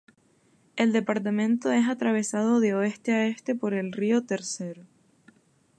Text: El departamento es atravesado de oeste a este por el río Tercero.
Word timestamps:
El 0.77 0.93
departamento 0.93 1.71
es 1.71 1.87
atravesado 1.87 2.59
de 2.59 2.73
oeste 2.73 3.11
a 3.13 3.27
este 3.27 3.53
por 3.53 3.75
el 3.75 3.91
río 3.91 4.23
Tercero. 4.25 4.83